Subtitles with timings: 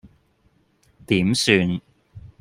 [1.05, 1.79] 點算